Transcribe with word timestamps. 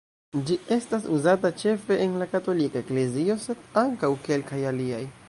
Ĝi 0.45 0.55
estas 0.75 1.03
uzata 1.17 1.51
ĉefe 1.63 1.99
en 2.07 2.17
la 2.23 2.29
katolika 2.33 2.83
eklezio, 2.85 3.39
sed 3.47 3.65
ankaŭ 3.83 4.15
kelkaj 4.29 4.65
aliaj. 4.73 5.05